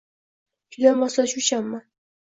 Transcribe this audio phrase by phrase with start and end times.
[0.75, 1.87] Juda moslashuvchanman.